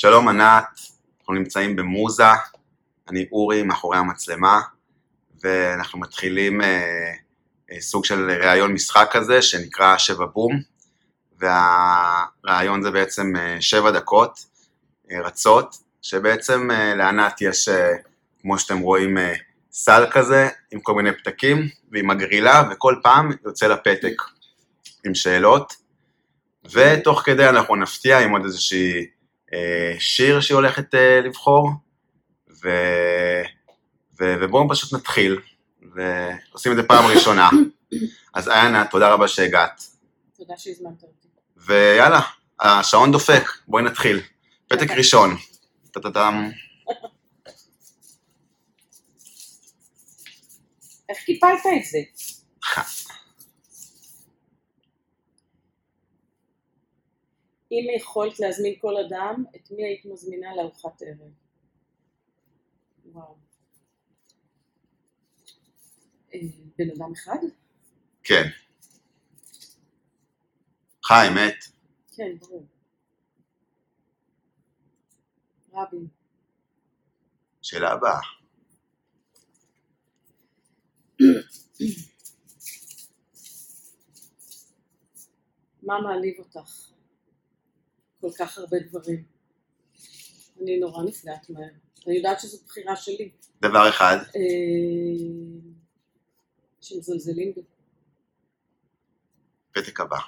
[0.00, 0.64] שלום ענת,
[1.20, 2.24] אנחנו נמצאים במוזה,
[3.08, 4.60] אני אורי מאחורי המצלמה,
[5.44, 7.12] ואנחנו מתחילים אה,
[7.72, 10.60] אה, סוג של ראיון משחק כזה שנקרא שבע בום,
[11.38, 14.44] והראיון זה בעצם אה, שבע דקות
[15.10, 17.92] אה, רצות, שבעצם אה, לענת יש, אה,
[18.40, 19.34] כמו שאתם רואים, אה,
[19.72, 24.22] סל כזה עם כל מיני פתקים ועם הגרילה, וכל פעם יוצא לה פתק
[25.06, 25.74] עם שאלות,
[26.72, 29.17] ותוך כדי אנחנו נפתיע עם עוד איזושהי
[29.98, 31.70] שיר שהיא הולכת אה, לבחור,
[32.50, 32.68] ו...
[34.20, 34.34] ו...
[34.40, 35.40] ובואו פשוט נתחיל,
[35.94, 37.50] ועושים את זה פעם ראשונה.
[38.34, 39.82] אז איינה, תודה רבה שהגעת.
[40.36, 41.28] תודה שהזמנת אותי.
[41.56, 42.20] ויאללה,
[42.60, 44.20] השעון דופק, בואי נתחיל.
[44.68, 45.36] פתק ראשון.
[45.90, 46.50] טה-טה-טם.
[51.08, 51.98] איך קיפלת את זה?
[57.70, 61.32] אם יכולת להזמין כל אדם, את מי היית מזמינה לארוחת ערב?
[63.04, 63.36] וואו.
[66.34, 66.38] אה,
[66.78, 67.38] בן אדם אחד?
[68.24, 68.44] כן.
[71.04, 71.64] חי, מת.
[72.16, 72.66] כן, ברור.
[75.72, 76.06] רבין.
[77.62, 78.20] שאלה הבאה.
[85.82, 86.97] מה מעליב אותך?
[88.20, 89.24] כל כך הרבה דברים.
[90.62, 91.68] אני נורא נפגעת מהר.
[92.06, 93.30] אני יודעת שזו בחירה שלי.
[93.62, 94.16] דבר אחד.
[94.36, 95.72] אה,
[96.80, 97.60] שמזלזלים בי.
[99.72, 100.18] פתק הבא.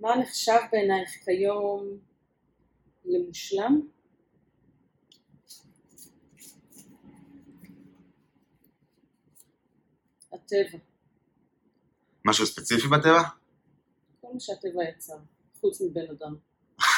[0.00, 1.98] מה נחשב בעינייך כיום
[3.04, 3.80] למושלם?
[10.50, 10.78] הטבע.
[12.24, 13.22] משהו ספציפי בטבע?
[14.20, 15.16] כל מה שהטבע יצר,
[15.60, 16.36] חוץ מבן אדם.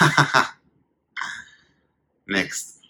[2.28, 2.82] נקסט.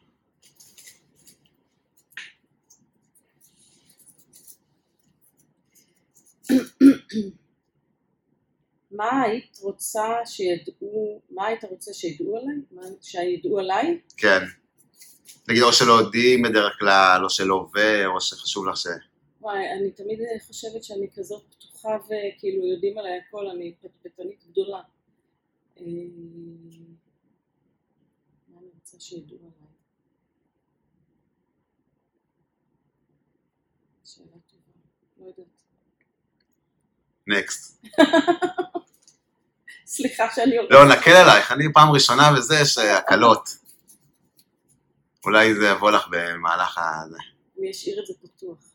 [8.90, 12.56] מה היית רוצה שידעו, מה היית רוצה שידעו עליי?
[12.70, 14.00] מה שידעו עליי?
[14.16, 14.40] כן.
[15.48, 18.86] נגיד או שלא יודעים בדרך כלל, או שלא עובר, או שחשוב לך ש...
[19.42, 24.82] וואי, אני תמיד חושבת שאני כזאת פתוחה וכאילו יודעים עליי הכל, אני פטפטנית גדולה.
[25.80, 25.84] אה,
[28.48, 29.50] מה אני רוצה שידעו עליי?
[34.04, 34.72] שאלה טובה,
[35.20, 35.46] לא יודעת.
[37.26, 37.84] נקסט.
[39.86, 40.70] סליחה שאני אומרת.
[40.70, 43.48] לא, נקל עלייך, אני פעם ראשונה וזה, יש אה, הקלות.
[45.24, 47.02] אולי זה יבוא לך במהלך ה...
[47.58, 48.71] אני אשאיר את זה פתוח.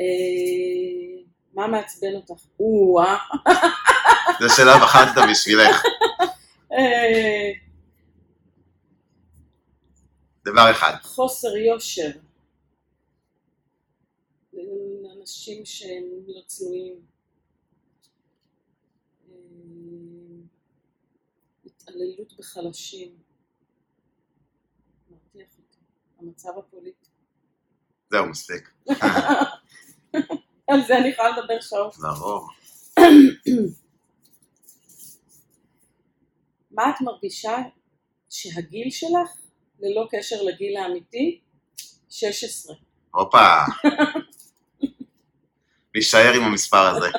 [0.00, 1.22] אה,
[1.54, 2.44] מה מעצבן אותך?
[2.60, 3.16] או-אה.
[4.40, 5.82] זה שאלה בחרת בשבילך.
[6.72, 7.52] אה,
[10.44, 10.94] דבר אחד.
[11.02, 12.10] חוסר יושר.
[15.24, 17.00] אנשים שהם לא צנועים.
[19.28, 19.36] אה,
[21.66, 23.16] התעללות בחלשים.
[25.10, 25.78] מרתיח אותי.
[26.18, 27.10] המצב הפוליטי.
[28.10, 28.70] זהו, מספיק.
[30.70, 31.96] על זה אני יכולה לדבר שעות.
[31.96, 32.48] ברור.
[36.70, 37.56] מה את מרגישה
[38.30, 39.30] שהגיל שלך,
[39.80, 41.40] ללא קשר לגיל האמיתי,
[42.10, 42.76] 16.
[43.10, 43.58] הופה.
[45.94, 47.06] להישאר עם המספר הזה.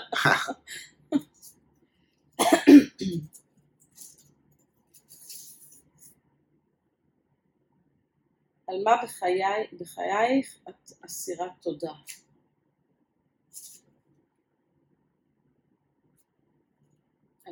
[8.68, 11.92] על מה בחיי, בחייך את אסירת תודה?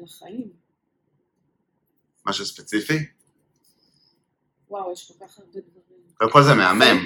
[0.04, 0.54] על החיים.
[2.26, 2.98] משהו ספציפי?
[4.70, 6.04] וואו, יש כל כך הרבה דברים.
[6.18, 7.06] קודם כל זה מהמם.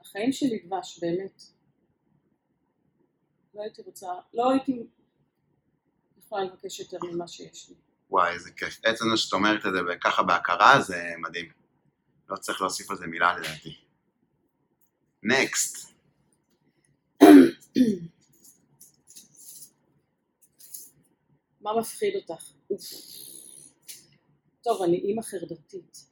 [0.00, 1.42] החיים שלי דבש, באמת.
[3.54, 4.86] לא הייתי רוצה, לא הייתי
[6.18, 7.74] יכולה לבקש יותר ממה שיש לי.
[8.10, 8.80] וואי, איזה כיף.
[8.84, 11.52] עצם זה שאת אומרת את זה ככה בהכרה, זה מדהים.
[12.28, 13.76] לא צריך להוסיף על זה מילה לדעתי.
[15.22, 15.94] נקסט.
[21.60, 22.52] מה מפחיד אותך?
[24.62, 26.06] טוב, אני אימא חרדתית.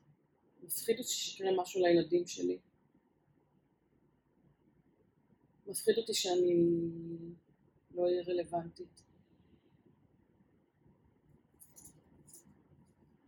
[0.63, 2.59] מפחיד אותי שיקרה משהו לילדים שלי.
[5.67, 6.67] מפחיד אותי שאני
[7.95, 9.03] לא אהיה רלוונטית.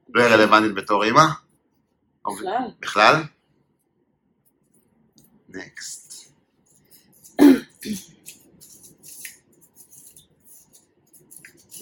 [0.08, 1.22] לא יהיה רלוונטית בתור אימא?
[2.26, 2.70] בכלל.
[2.80, 3.14] בכלל?
[5.48, 6.09] נקסט.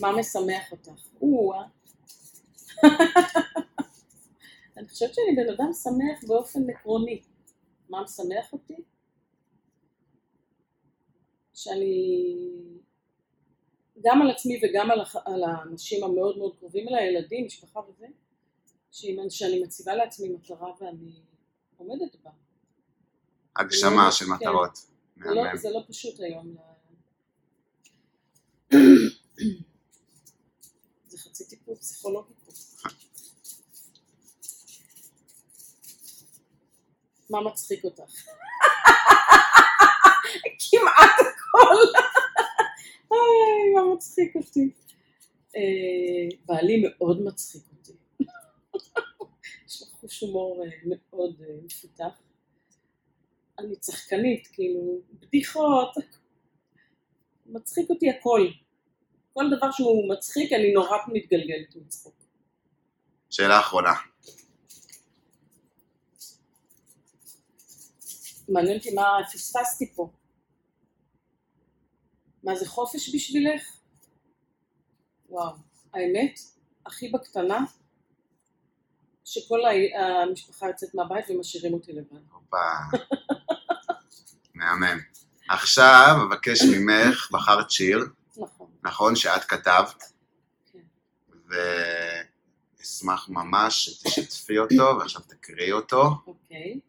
[0.01, 1.09] מה משמח אותך?
[1.23, 1.65] או-אה.
[4.77, 7.23] אני חושבת שאני בן אדם שמח באופן עקרוני.
[7.89, 8.75] מה משמח אותי?
[11.55, 12.25] שאני
[14.05, 15.17] גם על עצמי וגם על, הח...
[15.17, 18.07] על האנשים המאוד מאוד קרובים אליי, ילדים, משפחה וזה,
[19.31, 21.13] שאני מציבה לעצמי מטרה ואני
[21.77, 22.31] עומדת בה.
[23.57, 24.31] הגשמה לא- של כן.
[24.33, 24.79] מטרות.
[25.17, 25.57] לא.
[25.57, 26.57] זה לא פשוט היום.
[31.19, 32.53] חצי טיפול פסיכולוגי פה.
[37.31, 38.03] מה מצחיק אותך?
[40.71, 42.01] כמעט הכל.
[43.75, 44.71] מה מצחיק אותי.
[45.57, 47.93] אה, בעלי מאוד מצחיק אותי.
[49.67, 52.23] יש לו חוש הומור אה, מאוד אה, מפותח.
[53.59, 55.95] אני צחקנית, כאילו, בדיחות,
[57.47, 58.49] מצחיק אותי הכל.
[59.39, 62.15] כל דבר שהוא מצחיק, אני נורא מתגלגלת מצחוק.
[63.31, 63.93] שאלה אחרונה.
[68.49, 69.03] מעניין אותי מה
[69.33, 70.11] פספסתי פה.
[72.43, 73.63] מה זה חופש בשבילך?
[75.29, 75.55] וואו,
[75.95, 76.41] האמת,
[76.87, 77.59] הכי בקטנה,
[79.25, 79.61] שכל
[80.29, 82.31] המשפחה יוצאת מהבית ומשאירים אותי לבד.
[82.33, 82.57] הופה.
[84.55, 84.99] מהמם.
[85.49, 87.99] עכשיו אבקש ממך, בחרת שיר,
[88.89, 90.03] נכון, שאת כתבת,
[90.73, 90.79] כן.
[92.79, 96.03] ואשמח ממש שתשתפי אותו, ועכשיו תקריאי אותו.
[96.27, 96.81] אוקיי.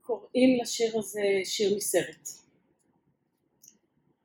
[0.00, 2.28] קוראים לשיר הזה שיר מסרט.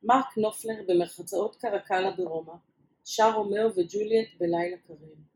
[0.03, 2.53] מרק נופלר במרחצאות קרקלה ברומא,
[3.05, 5.27] שר רומאו וג'וליאט בלילה קרים.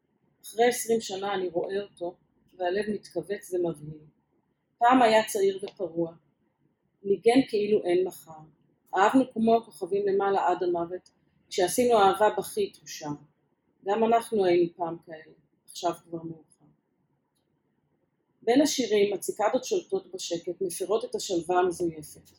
[0.44, 2.16] אחרי עשרים שנה אני רואה אותו,
[2.58, 4.02] והלב מתכווץ ומבהיל.
[4.78, 6.14] פעם היה צעיר ופרוע.
[7.04, 8.32] ניגן כאילו אין מחר.
[8.96, 11.10] אהבנו כמו הכוכבים למעלה עד המוות,
[11.50, 13.08] כשעשינו אהבה בכית הוא שר.
[13.86, 15.34] גם אנחנו היינו פעם כאלה,
[15.66, 16.66] עכשיו כבר מאוחר.
[18.42, 22.30] בין השירים הציקדות שולטות בשקט, מפירות את השלווה המזויפת.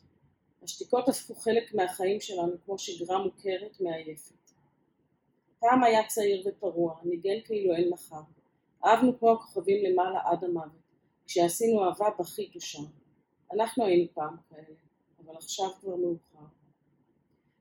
[0.63, 4.51] השתיקות הפכו חלק מהחיים שלנו כמו שגרה מוכרת מעייפת.
[5.59, 8.21] פעם היה צעיר ופרוע, ניגן כאילו אין מחר.
[8.85, 10.83] אהבנו כמו הכוכבים למעלה עד המוות.
[11.25, 12.83] כשעשינו אהבה בכית ושם.
[13.53, 14.75] אנחנו היינו פעם כאלה,
[15.25, 16.45] אבל עכשיו כבר מאוחר.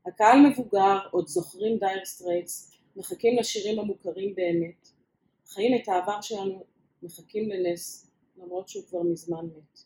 [0.07, 4.89] הקהל מבוגר, עוד זוכרים Dire Straits, מחכים לשירים המוכרים באמת.
[5.47, 6.65] חיים את העבר שלנו,
[7.03, 9.81] מחכים לנס, למרות שהוא כבר מזמן מת.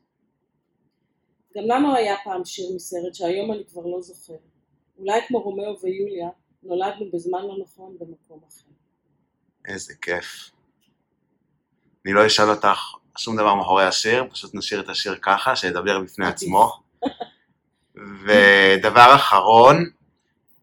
[1.56, 4.36] גם לנו היה פעם שיר מסרט שהיום אני כבר לא זוכר.
[4.98, 6.28] אולי כמו רומאו ויוליה,
[6.62, 8.70] נולדנו בזמן לא נכון במקום אחר.
[9.68, 10.50] איזה כיף.
[12.04, 12.78] אני לא אשאל אותך
[13.16, 16.26] שום דבר מאחורי השיר, פשוט נשאיר את השיר ככה, שידבר בפני.
[16.26, 16.72] עצמו.
[18.24, 19.90] ודבר אחרון,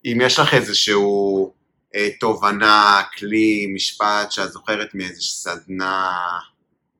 [0.05, 1.53] אם יש לך איזשהו
[1.95, 6.11] אה, תובנה, כלי, משפט שאת זוכרת מאיזושהי סדנה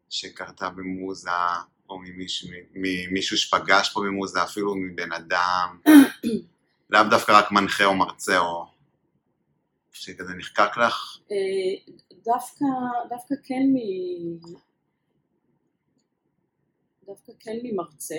[0.10, 1.30] שקרתה במוזה,
[1.90, 5.80] או ממישהו, ממישהו שפגש פה במוזה, אפילו מבן אדם,
[6.90, 8.66] לאו דווקא רק מנחה או מרצה, או
[9.92, 11.94] שכזה נחקק לך, אה,
[12.26, 12.66] דווקא,
[13.10, 13.78] דווקא כן מ...
[17.06, 18.16] דווקא כן ממרצה.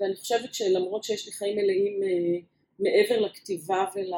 [0.00, 2.40] ואני חושבת שלמרות שיש לי חיים מלאים אה,
[2.78, 4.12] מעבר לכתיבה ול...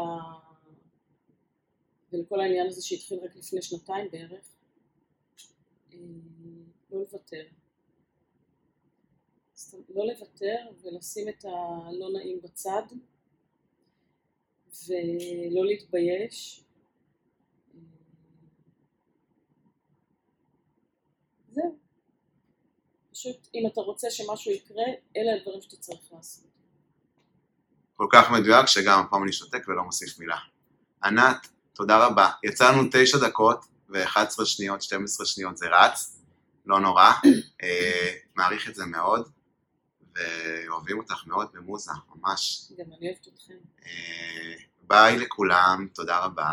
[2.12, 4.54] ולכל העניין הזה שהתחיל רק לפני שנתיים בערך,
[5.92, 5.98] אה,
[6.90, 7.44] לא לוותר.
[9.88, 12.82] לא לוותר ולשים את הלא נעים בצד
[14.88, 16.64] ולא להתבייש.
[21.50, 21.78] זהו.
[23.20, 24.84] פשוט אם אתה רוצה שמשהו יקרה,
[25.16, 26.44] אלה הדברים שאתה צריך לעשות.
[27.96, 30.36] כל כך מדויק שגם הפעם אני שותק ולא מוסיף מילה.
[31.04, 32.30] ענת, תודה רבה.
[32.44, 36.22] יצאנו תשע דקות ו-11 שניות, 12 שניות, זה רץ,
[36.66, 37.10] לא נורא.
[37.62, 39.28] אה, מעריך את זה מאוד,
[40.14, 42.72] ואוהבים אותך מאוד במוזה, ממש.
[42.78, 43.54] גם אני אוהבת אתכם.
[43.86, 46.50] אה, ביי לכולם, תודה רבה.